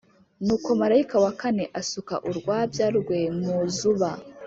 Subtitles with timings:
[0.45, 4.11] Nuko marayika wa kane asuka urwabya rwe mu zuba,